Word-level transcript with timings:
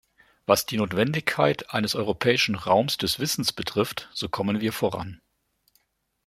Was 0.47 0.65
die 0.65 0.77
Notwendigkeit 0.77 1.69
eines 1.75 1.93
europäischen 1.93 2.55
Raums 2.55 2.97
des 2.97 3.19
Wissens 3.19 3.51
betrifft, 3.53 4.09
so 4.15 4.29
kommen 4.29 4.59
wir 4.59 4.73
voran. 4.73 5.21